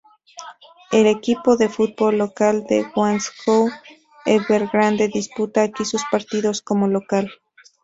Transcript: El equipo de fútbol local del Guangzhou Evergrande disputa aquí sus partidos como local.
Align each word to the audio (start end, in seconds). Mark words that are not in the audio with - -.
El 0.91 1.05
equipo 1.05 1.57
de 1.57 1.69
fútbol 1.69 2.17
local 2.17 2.65
del 2.65 2.89
Guangzhou 2.91 3.69
Evergrande 4.25 5.09
disputa 5.09 5.61
aquí 5.61 5.85
sus 5.85 6.01
partidos 6.11 6.63
como 6.63 6.87
local. 6.87 7.29